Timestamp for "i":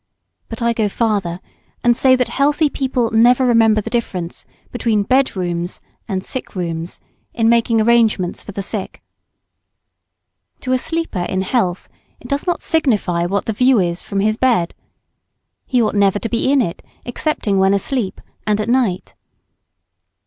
0.63-0.73